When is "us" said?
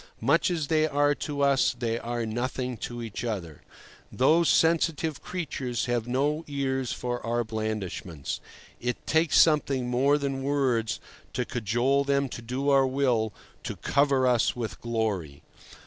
1.41-1.75, 14.25-14.55